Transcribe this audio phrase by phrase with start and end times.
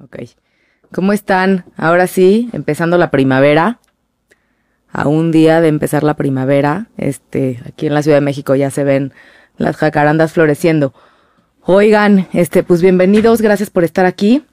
[0.00, 0.16] Ok.
[0.92, 1.64] ¿Cómo están?
[1.76, 3.80] Ahora sí, empezando la primavera.
[4.90, 6.86] A un día de empezar la primavera.
[6.96, 9.12] Este, aquí en la Ciudad de México ya se ven
[9.56, 10.94] las jacarandas floreciendo.
[11.62, 14.44] Oigan, este, pues bienvenidos, gracias por estar aquí.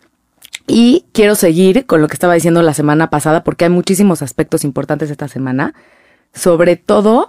[0.68, 4.64] Y quiero seguir con lo que estaba diciendo la semana pasada, porque hay muchísimos aspectos
[4.64, 5.73] importantes esta semana.
[6.34, 7.27] Sobre todo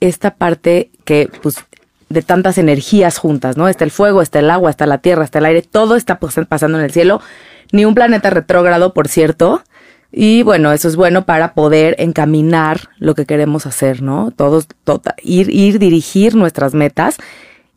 [0.00, 1.64] esta parte que, pues,
[2.12, 3.68] de tantas energías juntas, ¿no?
[3.68, 6.78] Está el fuego, está el agua, está la tierra, está el aire, todo está pasando
[6.78, 7.20] en el cielo.
[7.72, 9.62] Ni un planeta retrógrado, por cierto.
[10.12, 14.30] Y bueno, eso es bueno para poder encaminar lo que queremos hacer, ¿no?
[14.30, 17.16] Todos, tota, ir, ir, dirigir nuestras metas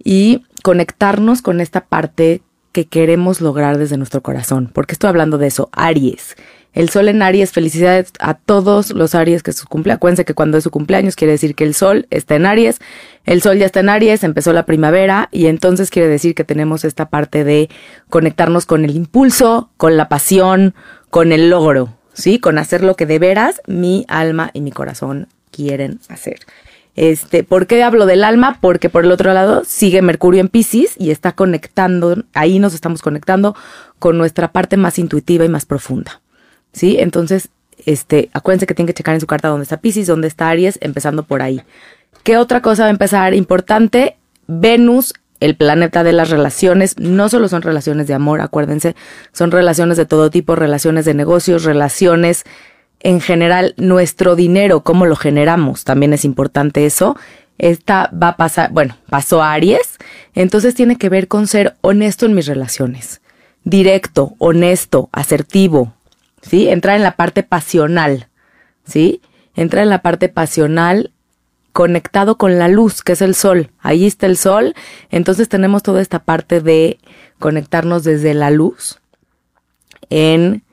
[0.04, 2.42] y conectarnos con esta parte
[2.74, 4.68] que queremos lograr desde nuestro corazón.
[4.68, 5.70] ¿Por qué estoy hablando de eso?
[5.72, 6.36] Aries.
[6.76, 9.98] El sol en Aries, felicidades a todos los Aries que su cumpleaños.
[9.98, 12.80] Acuérdense que cuando es su cumpleaños quiere decir que el sol está en Aries.
[13.24, 16.84] El sol ya está en Aries, empezó la primavera y entonces quiere decir que tenemos
[16.84, 17.70] esta parte de
[18.10, 20.76] conectarnos con el impulso, con la pasión,
[21.10, 22.40] con el logro, ¿sí?
[22.40, 26.40] Con hacer lo que de veras mi alma y mi corazón quieren hacer.
[26.98, 28.58] Este, ¿por qué hablo del alma?
[28.60, 33.02] Porque por el otro lado sigue Mercurio en Pisces y está conectando, ahí nos estamos
[33.02, 33.56] conectando
[33.98, 36.22] con nuestra parte más intuitiva y más profunda.
[36.76, 36.98] ¿Sí?
[37.00, 37.50] Entonces,
[37.86, 40.78] este, acuérdense que tienen que checar en su carta dónde está Pisces, dónde está Aries,
[40.82, 41.62] empezando por ahí.
[42.24, 44.18] ¿Qué otra cosa va a empezar importante?
[44.48, 48.96] Venus, el planeta de las relaciones, no solo son relaciones de amor, acuérdense,
[49.32, 52.44] son relaciones de todo tipo, relaciones de negocios, relaciones
[53.00, 57.16] en general, nuestro dinero, cómo lo generamos, también es importante eso.
[57.58, 59.98] Esta va a pasar, bueno, pasó a Aries,
[60.34, 63.22] entonces tiene que ver con ser honesto en mis relaciones.
[63.64, 65.94] Directo, honesto, asertivo,
[66.48, 66.70] ¿sí?
[66.70, 68.30] Entrar en la parte pasional,
[68.86, 69.22] ¿sí?
[69.56, 71.12] Entra en la parte pasional
[71.72, 73.72] conectado con la luz, que es el sol.
[73.80, 74.76] Ahí está el sol.
[75.10, 77.00] Entonces tenemos toda esta parte de
[77.40, 79.00] conectarnos desde la luz
[80.10, 80.64] en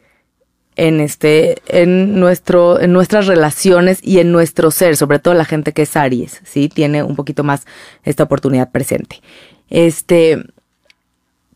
[0.74, 5.72] en este en nuestro en nuestras relaciones y en nuestro ser, sobre todo la gente
[5.72, 6.68] que es Aries, ¿sí?
[6.68, 7.66] Tiene un poquito más
[8.04, 9.20] esta oportunidad presente.
[9.68, 10.44] Este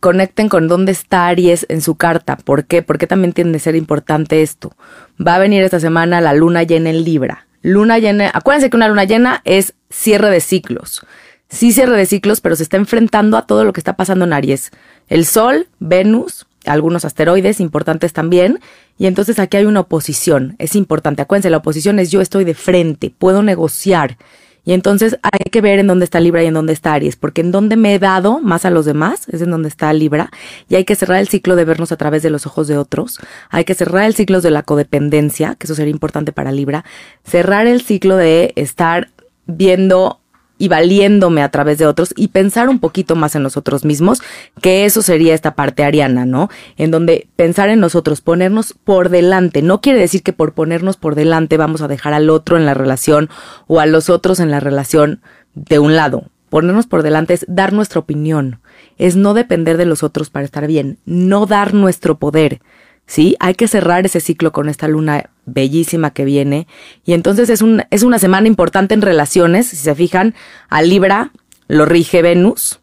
[0.06, 2.36] conecten con dónde está Aries en su carta.
[2.36, 2.80] ¿Por qué?
[2.80, 4.72] Porque también tiene que ser importante esto.
[5.18, 7.48] Va a venir esta semana la luna llena en Libra.
[7.60, 11.04] Luna llena, acuérdense que una luna llena es cierre de ciclos.
[11.48, 14.32] Sí cierre de ciclos, pero se está enfrentando a todo lo que está pasando en
[14.32, 14.70] Aries.
[15.08, 18.60] El Sol, Venus, algunos asteroides importantes también.
[18.98, 20.54] Y entonces aquí hay una oposición.
[20.60, 21.22] Es importante.
[21.22, 24.18] Acuérdense, la oposición es yo estoy de frente, puedo negociar
[24.66, 27.40] y entonces hay que ver en dónde está Libra y en dónde está Aries, porque
[27.40, 30.28] en dónde me he dado más a los demás es en donde está Libra.
[30.68, 33.20] Y hay que cerrar el ciclo de vernos a través de los ojos de otros.
[33.48, 36.84] Hay que cerrar el ciclo de la codependencia, que eso sería importante para Libra.
[37.24, 39.10] Cerrar el ciclo de estar
[39.46, 40.18] viendo
[40.58, 44.22] y valiéndome a través de otros y pensar un poquito más en nosotros mismos,
[44.60, 46.48] que eso sería esta parte ariana, ¿no?
[46.76, 51.14] En donde pensar en nosotros, ponernos por delante, no quiere decir que por ponernos por
[51.14, 53.28] delante vamos a dejar al otro en la relación
[53.66, 55.20] o a los otros en la relación
[55.54, 56.24] de un lado.
[56.48, 58.60] Ponernos por delante es dar nuestra opinión,
[58.98, 62.60] es no depender de los otros para estar bien, no dar nuestro poder,
[63.06, 63.36] ¿sí?
[63.40, 66.66] Hay que cerrar ese ciclo con esta luna bellísima que viene.
[67.04, 69.68] Y entonces es, un, es una semana importante en relaciones.
[69.68, 70.34] Si se fijan,
[70.68, 71.30] a Libra
[71.68, 72.80] lo rige Venus.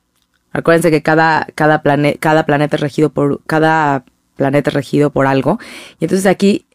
[0.52, 1.82] Acuérdense que cada, cada,
[2.20, 5.60] cada planeta es regido por, cada planeta regido por algo.
[6.00, 6.66] Y entonces aquí,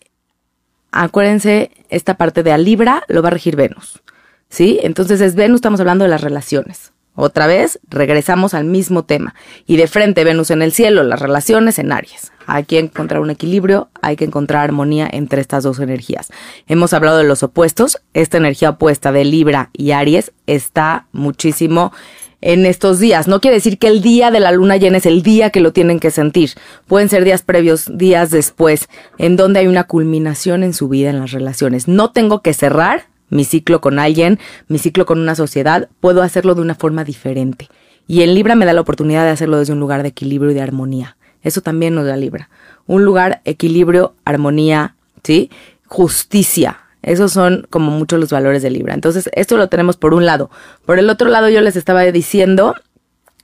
[0.91, 4.03] acuérdense, esta parte de a Libra lo va a regir Venus.
[4.51, 4.81] ¿Sí?
[4.83, 6.93] Entonces es Venus, estamos hablando de las relaciones.
[7.21, 9.35] Otra vez, regresamos al mismo tema.
[9.67, 12.31] Y de frente, Venus en el cielo, las relaciones en Aries.
[12.47, 16.31] Hay que encontrar un equilibrio, hay que encontrar armonía entre estas dos energías.
[16.69, 18.01] Hemos hablado de los opuestos.
[18.15, 21.93] Esta energía opuesta de Libra y Aries está muchísimo
[22.41, 23.27] en estos días.
[23.27, 25.73] No quiere decir que el día de la luna llena es el día que lo
[25.73, 26.53] tienen que sentir.
[26.87, 31.19] Pueden ser días previos, días después, en donde hay una culminación en su vida, en
[31.19, 31.89] las relaciones.
[31.89, 35.89] No tengo que cerrar mi ciclo con alguien, mi ciclo con una sociedad.
[36.01, 37.69] Puedo hacerlo de una forma diferente.
[38.07, 40.55] Y en Libra me da la oportunidad de hacerlo desde un lugar de equilibrio y
[40.55, 41.17] de armonía.
[41.43, 42.49] Eso también nos da Libra.
[42.87, 45.51] Un lugar, equilibrio, armonía, ¿sí?
[45.87, 46.81] Justicia.
[47.03, 48.95] Esos son como muchos los valores de Libra.
[48.95, 50.51] Entonces, esto lo tenemos por un lado.
[50.85, 52.75] Por el otro lado, yo les estaba diciendo,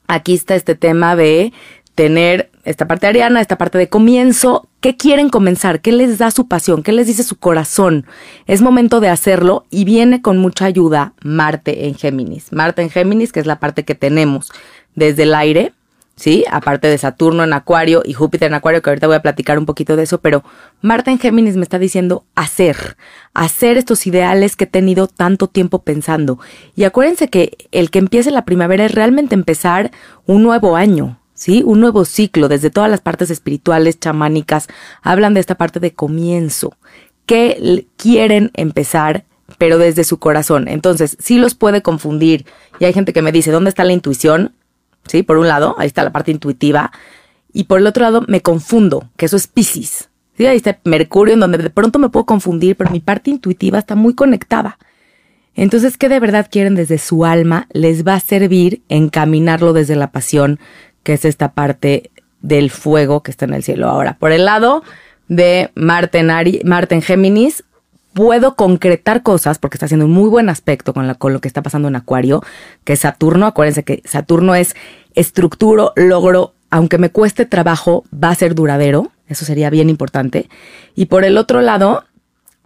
[0.06, 1.52] aquí está este tema de
[1.94, 4.68] tener esta parte ariana, esta parte de comienzo.
[4.84, 5.80] ¿Qué quieren comenzar?
[5.80, 6.82] ¿Qué les da su pasión?
[6.82, 8.04] ¿Qué les dice su corazón?
[8.46, 12.52] Es momento de hacerlo y viene con mucha ayuda Marte en Géminis.
[12.52, 14.52] Marte en Géminis, que es la parte que tenemos
[14.94, 15.72] desde el aire,
[16.16, 16.44] ¿sí?
[16.50, 19.64] Aparte de Saturno en Acuario y Júpiter en Acuario, que ahorita voy a platicar un
[19.64, 20.44] poquito de eso, pero
[20.82, 22.98] Marta en Géminis me está diciendo hacer,
[23.32, 26.38] hacer estos ideales que he tenido tanto tiempo pensando.
[26.76, 29.92] Y acuérdense que el que empiece la primavera es realmente empezar
[30.26, 31.18] un nuevo año.
[31.34, 31.62] ¿Sí?
[31.64, 34.68] Un nuevo ciclo desde todas las partes espirituales, chamánicas,
[35.02, 36.76] hablan de esta parte de comienzo,
[37.26, 39.24] que quieren empezar,
[39.58, 40.68] pero desde su corazón.
[40.68, 42.46] Entonces, sí los puede confundir.
[42.78, 44.54] Y hay gente que me dice, ¿dónde está la intuición?
[45.06, 45.22] ¿Sí?
[45.22, 46.92] Por un lado, ahí está la parte intuitiva.
[47.52, 50.08] Y por el otro lado, me confundo, que eso es Pisces.
[50.36, 50.46] ¿Sí?
[50.46, 53.94] Ahí está Mercurio, en donde de pronto me puedo confundir, pero mi parte intuitiva está
[53.94, 54.78] muy conectada.
[55.54, 57.68] Entonces, ¿qué de verdad quieren desde su alma?
[57.72, 60.58] Les va a servir encaminarlo desde la pasión,
[61.04, 62.10] que es esta parte
[62.40, 64.16] del fuego que está en el cielo ahora.
[64.18, 64.82] Por el lado
[65.28, 67.64] de Marte en, Géminis,
[68.12, 71.48] puedo concretar cosas porque está haciendo un muy buen aspecto con, la, con lo que
[71.48, 72.42] está pasando en Acuario,
[72.84, 74.74] que Saturno, acuérdense que Saturno es
[75.14, 80.48] estructuro, logro, aunque me cueste trabajo, va a ser duradero, eso sería bien importante.
[80.94, 82.04] Y por el otro lado,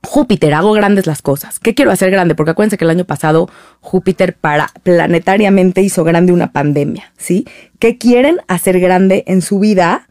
[0.04, 1.58] Júpiter, hago grandes las cosas.
[1.58, 2.34] ¿Qué quiero hacer grande?
[2.34, 3.48] Porque acuérdense que el año pasado
[3.80, 7.46] Júpiter para planetariamente hizo grande una pandemia, ¿sí?
[7.78, 10.08] ¿Qué quieren hacer grande en su vida?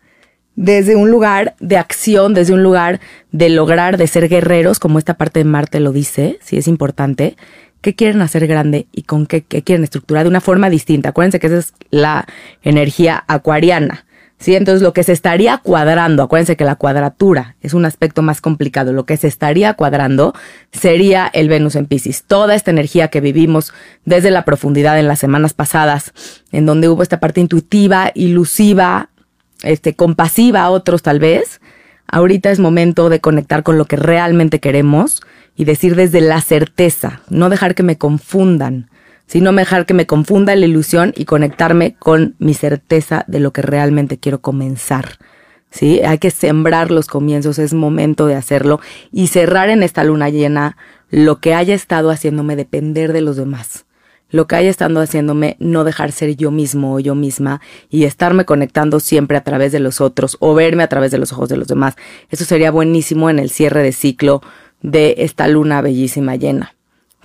[0.55, 2.99] Desde un lugar de acción, desde un lugar
[3.31, 7.37] de lograr, de ser guerreros, como esta parte de Marte lo dice, sí es importante.
[7.81, 11.09] ¿Qué quieren hacer grande y con qué, qué quieren estructurar de una forma distinta?
[11.09, 12.25] Acuérdense que esa es la
[12.63, 14.06] energía acuariana.
[14.39, 14.55] ¿Sí?
[14.55, 18.93] Entonces lo que se estaría cuadrando, acuérdense que la cuadratura es un aspecto más complicado,
[18.93, 20.33] lo que se estaría cuadrando
[20.71, 22.23] sería el Venus en Pisces.
[22.23, 23.73] Toda esta energía que vivimos
[24.05, 26.13] desde la profundidad en las semanas pasadas,
[26.51, 29.09] en donde hubo esta parte intuitiva, ilusiva,
[29.63, 31.61] este, compasiva a otros tal vez,
[32.07, 35.21] ahorita es momento de conectar con lo que realmente queremos
[35.55, 38.89] y decir desde la certeza, no dejar que me confundan
[39.27, 43.61] sino dejar que me confunda la ilusión y conectarme con mi certeza de lo que
[43.61, 45.19] realmente quiero comenzar.
[45.69, 45.99] ¿Sí?
[46.01, 48.79] Hay que sembrar los comienzos, es momento de hacerlo
[49.11, 50.77] y cerrar en esta luna llena
[51.09, 53.85] lo que haya estado haciéndome depender de los demás,
[54.29, 57.59] lo que haya estado haciéndome no dejar ser yo mismo o yo misma
[57.89, 61.33] y estarme conectando siempre a través de los otros o verme a través de los
[61.33, 61.95] ojos de los demás.
[62.29, 64.41] Eso sería buenísimo en el cierre de ciclo
[64.81, 66.76] de esta luna bellísima llena.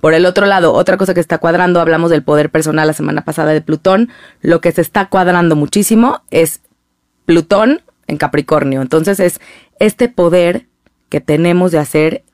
[0.03, 3.23] Por el otro lado, otra cosa que está cuadrando, hablamos del poder personal la semana
[3.23, 4.09] pasada de Plutón,
[4.41, 6.59] lo que se está cuadrando muchísimo es
[7.23, 8.81] Plutón en Capricornio.
[8.81, 9.39] Entonces es
[9.79, 10.65] este poder
[11.07, 12.25] que tenemos de hacer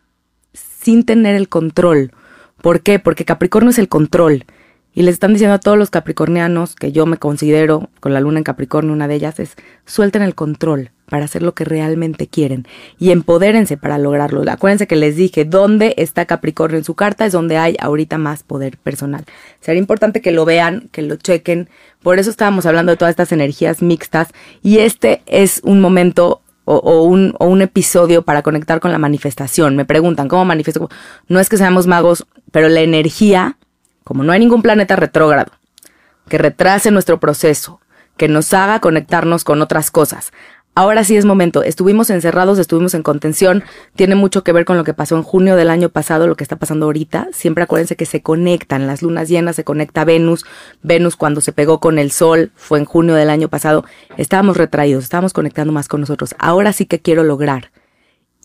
[0.51, 2.11] sin tener el control.
[2.59, 2.97] ¿Por qué?
[2.97, 4.45] Porque Capricornio es el control.
[4.93, 8.39] Y les están diciendo a todos los capricornianos, que yo me considero con la luna
[8.39, 9.55] en Capricornio, una de ellas es,
[9.85, 14.43] suelten el control para hacer lo que realmente quieren y empodérense para lograrlo.
[14.49, 18.43] Acuérdense que les dije, dónde está Capricornio en su carta es donde hay ahorita más
[18.43, 19.25] poder personal.
[19.59, 21.69] Sería importante que lo vean, que lo chequen.
[22.01, 24.29] Por eso estábamos hablando de todas estas energías mixtas
[24.63, 29.75] y este es un momento o, un, o un episodio para conectar con la manifestación.
[29.75, 30.89] Me preguntan, ¿cómo manifiesto?
[31.27, 33.57] No es que seamos magos, pero la energía
[34.03, 35.51] como no hay ningún planeta retrógrado
[36.29, 37.81] que retrase nuestro proceso,
[38.15, 40.31] que nos haga conectarnos con otras cosas.
[40.75, 41.61] Ahora sí es momento.
[41.61, 43.63] Estuvimos encerrados, estuvimos en contención.
[43.95, 46.43] Tiene mucho que ver con lo que pasó en junio del año pasado, lo que
[46.43, 47.27] está pasando ahorita.
[47.33, 48.87] Siempre acuérdense que se conectan.
[48.87, 50.45] Las lunas llenas se conecta Venus.
[50.81, 53.83] Venus cuando se pegó con el Sol fue en junio del año pasado.
[54.15, 56.33] Estábamos retraídos, estábamos conectando más con nosotros.
[56.39, 57.71] Ahora sí que quiero lograr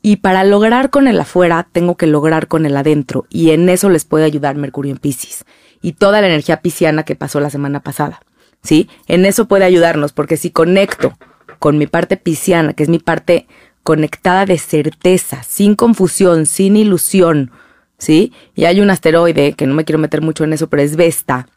[0.06, 3.24] y para lograr con el afuera, tengo que lograr con el adentro.
[3.30, 5.46] Y en eso les puede ayudar Mercurio en Pisces.
[5.80, 8.20] Y toda la energía pisciana que pasó la semana pasada.
[8.62, 8.90] ¿Sí?
[9.08, 11.16] En eso puede ayudarnos, porque si conecto
[11.58, 13.46] con mi parte pisciana, que es mi parte
[13.82, 17.50] conectada de certeza, sin confusión, sin ilusión,
[17.96, 18.34] ¿sí?
[18.54, 21.48] Y hay un asteroide, que no me quiero meter mucho en eso, pero es Vesta,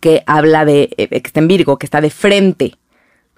[0.00, 2.74] que habla de, eh, que está en Virgo, que está de frente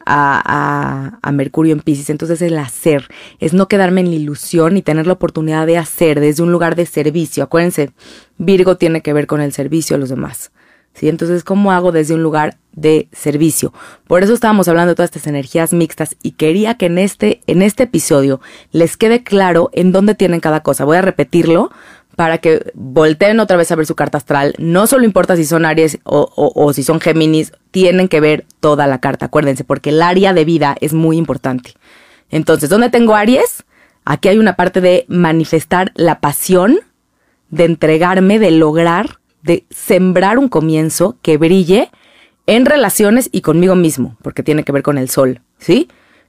[0.07, 2.09] a, a, Mercurio en Pisces.
[2.11, 3.09] Entonces el hacer
[3.41, 6.77] es no quedarme en la ilusión y tener la oportunidad de hacer desde un lugar
[6.77, 7.45] de servicio.
[7.45, 7.91] Acuérdense,
[8.39, 10.53] Virgo tiene que ver con el servicio a los demás.
[10.95, 11.11] ¿Sí?
[11.11, 13.75] Entonces, ¿cómo hago desde un lugar de servicio?
[14.07, 17.61] Por eso estábamos hablando de todas estas energías mixtas y quería que en este, en
[17.61, 18.41] este episodio
[18.73, 20.87] les quede claro en dónde tienen cada cosa.
[20.87, 21.71] Voy a repetirlo
[22.17, 24.55] para que volteen otra vez a ver su carta astral.
[24.59, 29.01] No solo importa si son Aries o, si son Géminis, tienen que ver toda la
[29.01, 31.75] carta, acuérdense, porque el área de vida es muy importante.
[32.31, 33.65] Entonces, ¿dónde tengo Aries?
[34.07, 36.79] Aquí hay una parte de manifestar la pasión,
[37.51, 41.91] de entregarme, de lograr, de sembrar un comienzo que brille
[42.47, 45.89] en relaciones y conmigo mismo, porque tiene que ver con el sol, ¿sí?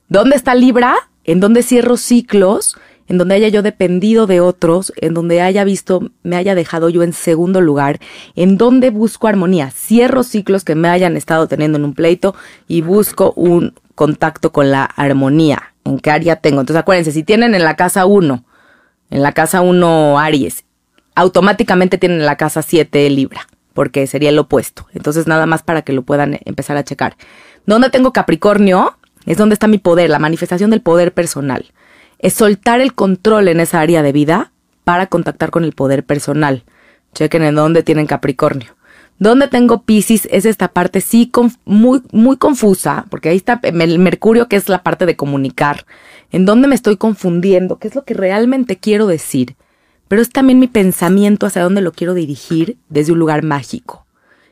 [0.09, 0.95] ¿Dónde está Libra?
[1.23, 2.77] En donde cierro ciclos
[3.07, 7.03] en donde haya yo dependido de otros, en donde haya visto, me haya dejado yo
[7.03, 7.99] en segundo lugar,
[8.35, 12.35] en donde busco armonía, cierro ciclos que me hayan estado teniendo en un pleito
[12.67, 15.73] y busco un contacto con la armonía.
[15.83, 16.59] ¿En qué área tengo?
[16.59, 18.43] Entonces acuérdense, si tienen en la casa 1,
[19.09, 20.65] en la casa 1 Aries,
[21.15, 24.85] automáticamente tienen en la casa 7 Libra, porque sería el opuesto.
[24.93, 27.15] Entonces nada más para que lo puedan empezar a checar.
[27.65, 28.97] ¿Dónde tengo Capricornio?
[29.25, 31.65] Es donde está mi poder, la manifestación del poder personal.
[32.19, 34.51] Es soltar el control en esa área de vida
[34.83, 36.63] para contactar con el poder personal.
[37.13, 38.77] Chequen en dónde tienen Capricornio.
[39.19, 41.31] Donde tengo Pisces es esta parte sí
[41.65, 45.85] muy, muy confusa, porque ahí está el Mercurio, que es la parte de comunicar.
[46.31, 49.55] En dónde me estoy confundiendo, qué es lo que realmente quiero decir.
[50.07, 54.05] Pero es también mi pensamiento hacia dónde lo quiero dirigir desde un lugar mágico.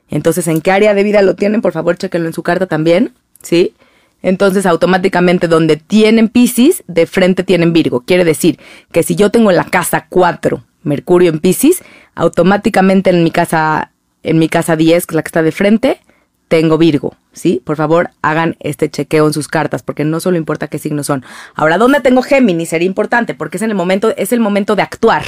[0.09, 1.61] Entonces, ¿en qué área de vida lo tienen?
[1.61, 3.73] Por favor, chequenlo en su carta también, ¿sí?
[4.21, 8.01] Entonces, automáticamente donde tienen Pisces, de frente tienen Virgo.
[8.01, 8.59] Quiere decir
[8.91, 11.83] que si yo tengo en la casa 4 Mercurio en Pisces,
[12.15, 13.91] automáticamente en mi casa
[14.25, 15.99] en mi casa 10, que es la que está de frente,
[16.47, 17.61] tengo Virgo, ¿sí?
[17.63, 21.23] Por favor, hagan este chequeo en sus cartas, porque no solo importa qué signos son.
[21.53, 22.69] Ahora, ¿dónde tengo Géminis?
[22.69, 25.25] Sería importante, porque es en el momento, es el momento de actuar.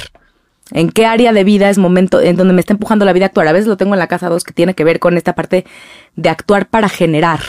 [0.72, 3.28] ¿En qué área de vida es momento en donde me está empujando la vida a
[3.28, 3.48] actuar?
[3.48, 5.64] A veces lo tengo en la casa 2 que tiene que ver con esta parte
[6.14, 7.40] de actuar para generar.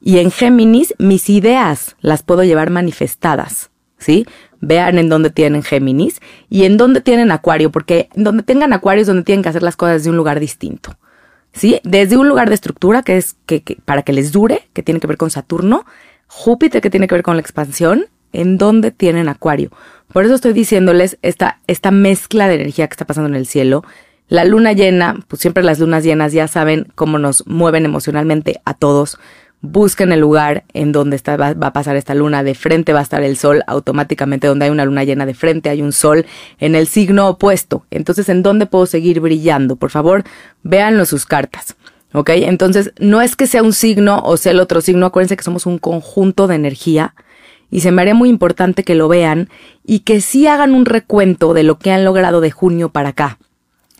[0.00, 4.26] Y en Géminis, mis ideas las puedo llevar manifestadas, ¿sí?
[4.60, 9.06] vean en dónde tienen Géminis y en dónde tienen Acuario, porque donde tengan Acuario es
[9.06, 10.96] donde tienen que hacer las cosas desde un lugar distinto.
[11.52, 11.80] ¿Sí?
[11.82, 15.08] Desde un lugar de estructura que es que, para que les dure, que tiene que
[15.08, 15.84] ver con Saturno,
[16.28, 19.70] Júpiter que tiene que ver con la expansión, en dónde tienen Acuario.
[20.12, 23.82] Por eso estoy diciéndoles esta, esta mezcla de energía que está pasando en el cielo.
[24.28, 28.74] La luna llena, pues siempre las lunas llenas ya saben cómo nos mueven emocionalmente a
[28.74, 29.18] todos
[29.62, 33.02] busquen el lugar en donde está, va, a pasar esta luna, de frente va a
[33.02, 36.26] estar el sol, automáticamente donde hay una luna llena de frente hay un sol
[36.58, 37.84] en el signo opuesto.
[37.90, 39.76] Entonces, ¿en dónde puedo seguir brillando?
[39.76, 40.24] Por favor,
[40.62, 41.76] véanlo sus cartas.
[42.12, 42.30] ¿Ok?
[42.30, 45.66] Entonces, no es que sea un signo o sea el otro signo, acuérdense que somos
[45.66, 47.14] un conjunto de energía
[47.70, 49.48] y se me haría muy importante que lo vean
[49.86, 53.38] y que sí hagan un recuento de lo que han logrado de junio para acá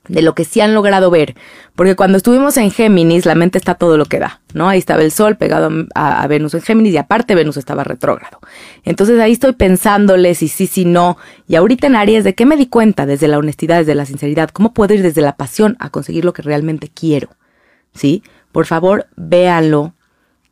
[0.09, 1.35] de lo que sí han logrado ver.
[1.77, 4.69] Porque cuando estuvimos en Géminis, la mente está todo lo que da, ¿no?
[4.69, 8.41] Ahí estaba el Sol pegado a, Venus en Géminis y aparte Venus estaba retrógrado.
[8.85, 11.17] Entonces ahí estoy pensándoles si sí, si no.
[11.47, 13.07] Y ahorita en Aries, ¿de qué me di cuenta?
[13.07, 14.51] Desde la honestidad, desde la sinceridad.
[14.51, 17.31] ¿Cómo puedo ir desde la pasión a conseguir lo que realmente quiero?
[17.95, 18.23] ¿Sí?
[18.53, 19.95] Por favor, véanlo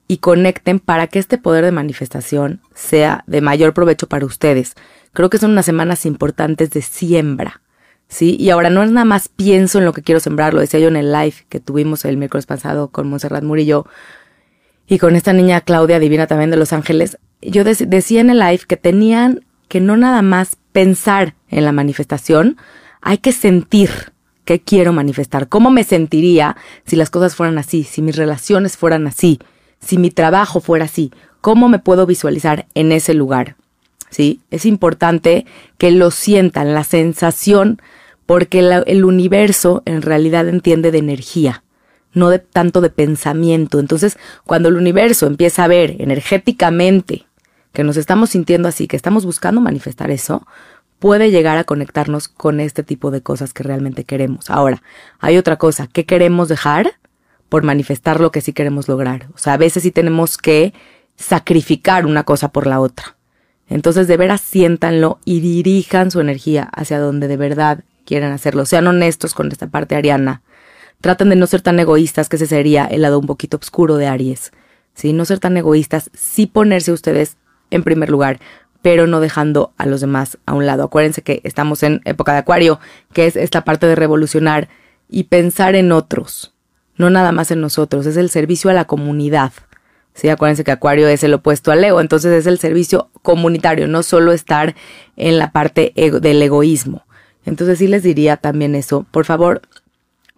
[0.07, 4.75] y conecten para que este poder de manifestación sea de mayor provecho para ustedes.
[5.13, 7.61] Creo que son unas semanas importantes de siembra
[8.09, 8.37] ¿sí?
[8.39, 10.89] Y ahora no es nada más pienso en lo que quiero sembrar, lo decía yo
[10.89, 13.87] en el live que tuvimos el miércoles pasado con Montserrat Murillo
[14.87, 17.19] y con esta niña Claudia Divina también de Los Ángeles.
[17.43, 22.57] Yo decía en el live que tenían que no nada más pensar en la manifestación,
[23.01, 23.91] hay que sentir
[24.45, 29.07] qué quiero manifestar, cómo me sentiría si las cosas fueran así, si mis relaciones fueran
[29.07, 29.39] así,
[29.79, 31.13] si mi trabajo fuera así,
[31.43, 33.57] cómo me puedo visualizar en ese lugar.
[34.11, 34.41] ¿Sí?
[34.51, 35.45] Es importante
[35.77, 37.83] que lo sientan, la sensación
[38.29, 41.65] porque el universo en realidad entiende de energía,
[42.13, 43.79] no de tanto de pensamiento.
[43.79, 47.25] Entonces, cuando el universo empieza a ver energéticamente
[47.73, 50.47] que nos estamos sintiendo así, que estamos buscando manifestar eso,
[50.99, 54.51] puede llegar a conectarnos con este tipo de cosas que realmente queremos.
[54.51, 54.83] Ahora,
[55.21, 56.97] hay otra cosa, ¿qué queremos dejar
[57.49, 59.29] por manifestar lo que sí queremos lograr?
[59.35, 60.75] O sea, a veces sí tenemos que
[61.17, 63.17] sacrificar una cosa por la otra.
[63.71, 68.65] Entonces, de veras siéntanlo y dirijan su energía hacia donde de verdad quieran hacerlo.
[68.65, 70.43] Sean honestos con esta parte ariana.
[71.03, 74.07] Traten de no ser tan egoístas, que ese sería el lado un poquito oscuro de
[74.07, 74.53] Aries.
[74.95, 75.13] ¿Sí?
[75.13, 77.37] No ser tan egoístas, sí ponerse ustedes
[77.71, 78.41] en primer lugar,
[78.83, 80.85] pero no dejando a los demás a un lado.
[80.85, 82.81] Acuérdense que estamos en época de Acuario,
[83.13, 84.69] que es esta parte de revolucionar
[85.09, 86.55] y pensar en otros,
[86.97, 89.53] no nada más en nosotros, es el servicio a la comunidad.
[90.15, 94.03] Sí, acuérdense que Acuario es el opuesto a Leo, entonces es el servicio comunitario, no
[94.03, 94.75] solo estar
[95.17, 97.05] en la parte del egoísmo.
[97.49, 99.07] Entonces sí les diría también eso.
[99.11, 99.63] Por favor,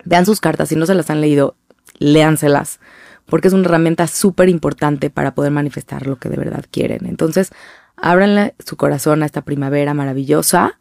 [0.04, 0.68] vean sus cartas.
[0.68, 1.56] Si no se las han leído,
[1.98, 2.80] léanselas.
[3.26, 7.06] Porque es una herramienta súper importante para poder manifestar lo que de verdad quieren.
[7.06, 7.52] Entonces,
[7.96, 10.78] ábranle su corazón a esta primavera maravillosa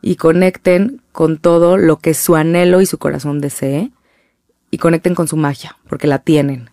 [0.00, 3.90] y conecten con todo lo que su anhelo y su corazón desee.
[4.72, 6.70] Y conecten con su magia, porque la tienen.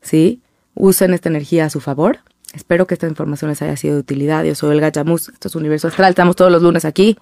[0.00, 0.40] ¿Sí?
[0.74, 2.20] Usen esta energía a su favor.
[2.54, 4.44] Espero que esta información les haya sido de utilidad.
[4.44, 5.28] Yo soy Elga Chamus.
[5.28, 6.08] Esto es Universo Astral.
[6.08, 7.18] Estamos todos los lunes aquí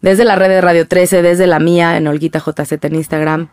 [0.00, 3.48] desde la red de Radio 13, desde la mía en Olguita JZ en Instagram.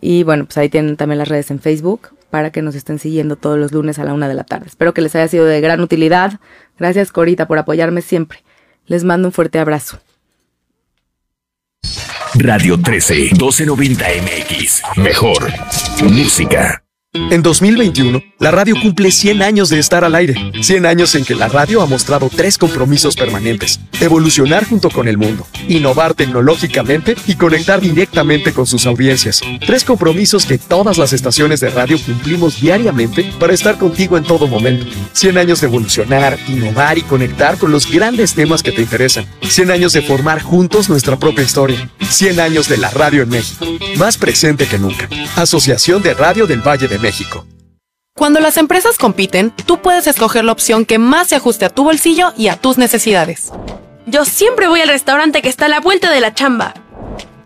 [0.00, 3.36] Y bueno, pues ahí tienen también las redes en Facebook para que nos estén siguiendo
[3.36, 4.66] todos los lunes a la una de la tarde.
[4.68, 6.40] Espero que les haya sido de gran utilidad.
[6.78, 8.42] Gracias Corita por apoyarme siempre.
[8.86, 10.00] Les mando un fuerte abrazo.
[12.34, 14.82] Radio 13, 1290 MX.
[14.96, 15.52] Mejor
[16.02, 16.82] música.
[17.12, 20.52] En 2021, la radio cumple 100 años de estar al aire.
[20.62, 23.80] 100 años en que la radio ha mostrado tres compromisos permanentes.
[24.00, 29.40] Evolucionar junto con el mundo, innovar tecnológicamente y conectar directamente con sus audiencias.
[29.66, 34.46] Tres compromisos que todas las estaciones de radio cumplimos diariamente para estar contigo en todo
[34.46, 34.86] momento.
[35.12, 39.26] 100 años de evolucionar, innovar y conectar con los grandes temas que te interesan.
[39.42, 41.90] 100 años de formar juntos nuestra propia historia.
[42.08, 43.66] 100 años de la radio en México.
[43.96, 45.08] Más presente que nunca.
[45.34, 47.46] Asociación de Radio del Valle de México.
[48.16, 51.84] Cuando las empresas compiten, tú puedes escoger la opción que más se ajuste a tu
[51.84, 53.52] bolsillo y a tus necesidades.
[54.06, 56.74] Yo siempre voy al restaurante que está a la vuelta de la chamba.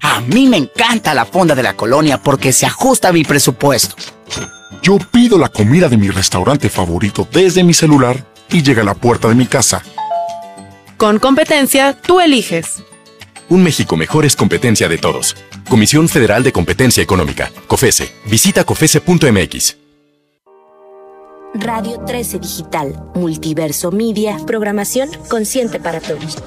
[0.00, 3.96] A mí me encanta la fonda de la colonia porque se ajusta a mi presupuesto.
[4.82, 8.94] Yo pido la comida de mi restaurante favorito desde mi celular y llega a la
[8.94, 9.82] puerta de mi casa.
[10.96, 12.82] Con competencia, tú eliges.
[13.48, 15.36] Un México mejor es competencia de todos.
[15.74, 18.08] Comisión Federal de Competencia Económica, COFESE.
[18.26, 19.76] Visita COFESE.mx.
[21.54, 26.38] Radio 13 Digital, Multiverso Media, programación consciente para todos.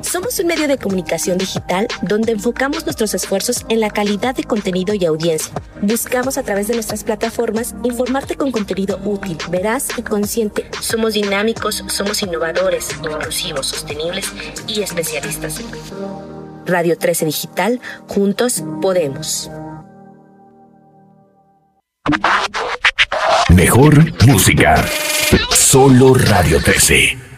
[0.00, 4.94] Somos un medio de comunicación digital donde enfocamos nuestros esfuerzos en la calidad de contenido
[4.94, 5.52] y audiencia.
[5.82, 10.70] Buscamos a través de nuestras plataformas informarte con contenido útil, veraz y consciente.
[10.80, 14.32] Somos dinámicos, somos innovadores, inclusivos, sostenibles
[14.66, 15.60] y especialistas.
[16.66, 19.50] Radio 13 Digital, juntos podemos.
[23.50, 24.84] Mejor música.
[25.50, 27.29] Solo Radio 13.